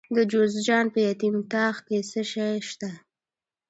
د 0.15 0.17
جوزجان 0.31 0.85
په 0.93 0.99
یتیم 1.07 1.35
تاغ 1.51 1.75
کې 1.87 1.97
څه 2.09 2.21
شی 2.31 2.51
شته؟ 2.69 2.89